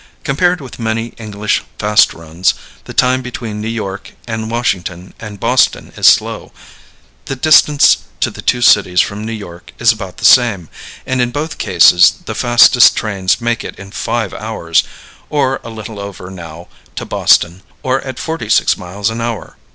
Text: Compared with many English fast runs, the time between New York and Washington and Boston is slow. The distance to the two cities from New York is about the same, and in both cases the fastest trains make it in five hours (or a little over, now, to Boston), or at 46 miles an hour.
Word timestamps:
Compared 0.23 0.61
with 0.61 0.79
many 0.79 1.09
English 1.19 1.61
fast 1.77 2.11
runs, 2.15 2.55
the 2.85 2.91
time 2.93 3.21
between 3.21 3.61
New 3.61 3.67
York 3.67 4.13
and 4.25 4.49
Washington 4.49 5.13
and 5.19 5.39
Boston 5.39 5.93
is 5.95 6.07
slow. 6.07 6.51
The 7.25 7.35
distance 7.35 7.97
to 8.19 8.31
the 8.31 8.41
two 8.41 8.63
cities 8.63 8.99
from 8.99 9.23
New 9.23 9.31
York 9.31 9.73
is 9.77 9.91
about 9.91 10.17
the 10.17 10.25
same, 10.25 10.69
and 11.05 11.21
in 11.21 11.29
both 11.29 11.59
cases 11.59 12.13
the 12.25 12.33
fastest 12.33 12.95
trains 12.95 13.39
make 13.39 13.63
it 13.63 13.77
in 13.77 13.91
five 13.91 14.33
hours 14.33 14.83
(or 15.29 15.61
a 15.63 15.69
little 15.69 15.99
over, 15.99 16.31
now, 16.31 16.67
to 16.95 17.05
Boston), 17.05 17.61
or 17.83 18.01
at 18.01 18.17
46 18.17 18.75
miles 18.79 19.11
an 19.11 19.21
hour. 19.21 19.55